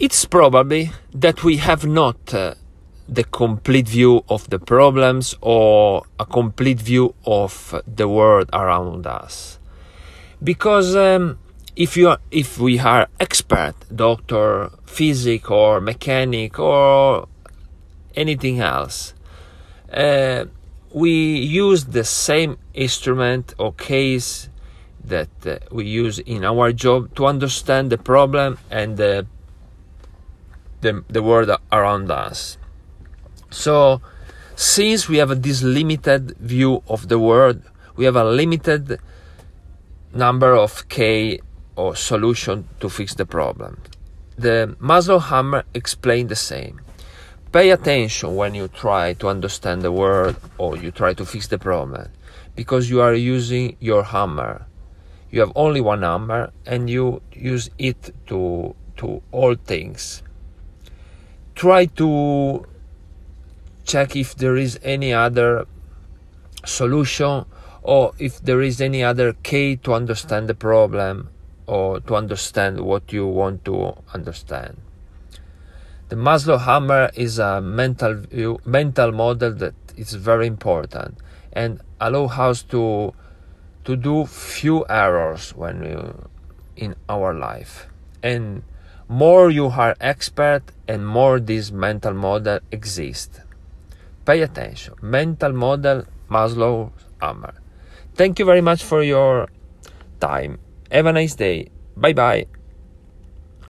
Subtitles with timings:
[0.00, 2.54] it's probably that we have not uh,
[3.08, 9.58] the complete view of the problems or a complete view of the world around us.
[10.42, 11.38] Because um,
[11.76, 17.28] if you are, if we are expert doctor physic or mechanic or
[18.16, 19.14] anything else
[19.92, 20.44] uh,
[20.92, 24.48] we use the same instrument or case
[25.04, 29.26] that uh, we use in our job to understand the problem and the,
[30.80, 32.58] the, the world around us.
[33.50, 34.00] So,
[34.56, 37.62] since we have this limited view of the world,
[37.96, 39.00] we have a limited
[40.12, 41.40] number of K
[41.76, 43.80] or solution to fix the problem.
[44.36, 46.80] The Maslow hammer explained the same.
[47.52, 51.58] Pay attention when you try to understand the world or you try to fix the
[51.58, 52.08] problem
[52.54, 54.66] because you are using your hammer.
[55.30, 60.22] You have only one hammer and you use it to to all things.
[61.60, 62.64] Try to
[63.84, 65.66] check if there is any other
[66.64, 67.44] solution
[67.82, 71.28] or if there is any other key to understand the problem
[71.66, 74.80] or to understand what you want to understand.
[76.08, 81.18] The Maslow hammer is a mental view, mental model that is very important
[81.52, 83.12] and allow us to
[83.84, 87.86] to do few errors when we, in our life.
[88.22, 88.62] And
[89.10, 93.40] more you are expert and more this mental model exists.
[94.24, 94.94] Pay attention.
[95.02, 97.54] Mental model Maslow hammer.
[98.14, 99.48] Thank you very much for your
[100.20, 100.60] time.
[100.92, 101.70] Have a nice day.
[101.96, 102.59] Bye bye.